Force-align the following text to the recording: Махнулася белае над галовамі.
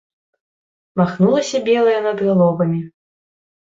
Махнулася 1.01 1.57
белае 1.69 1.95
над 2.09 2.17
галовамі. 2.29 2.81